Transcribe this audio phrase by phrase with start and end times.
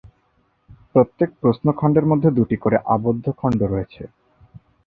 [0.93, 4.03] প্রত্যেক প্রশ্ন খণ্ডের মধ্যে দুটি করে আবদ্ধ খণ্ড রয়েছে।